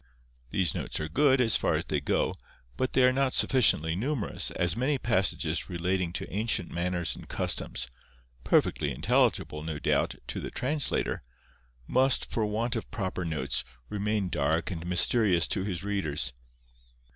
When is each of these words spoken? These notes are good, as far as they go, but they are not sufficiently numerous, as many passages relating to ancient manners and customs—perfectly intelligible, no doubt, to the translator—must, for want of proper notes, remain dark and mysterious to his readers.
These 0.49 0.73
notes 0.73 0.99
are 0.99 1.07
good, 1.07 1.39
as 1.39 1.55
far 1.55 1.75
as 1.75 1.85
they 1.85 2.01
go, 2.01 2.33
but 2.75 2.93
they 2.93 3.03
are 3.03 3.13
not 3.13 3.33
sufficiently 3.33 3.95
numerous, 3.95 4.49
as 4.49 4.75
many 4.75 4.97
passages 4.97 5.69
relating 5.69 6.11
to 6.13 6.33
ancient 6.33 6.71
manners 6.71 7.15
and 7.15 7.29
customs—perfectly 7.29 8.89
intelligible, 8.89 9.61
no 9.61 9.77
doubt, 9.77 10.15
to 10.29 10.39
the 10.39 10.49
translator—must, 10.49 12.31
for 12.31 12.47
want 12.47 12.75
of 12.75 12.89
proper 12.89 13.23
notes, 13.23 13.63
remain 13.89 14.27
dark 14.29 14.71
and 14.71 14.87
mysterious 14.87 15.47
to 15.49 15.63
his 15.65 15.83
readers. 15.83 16.33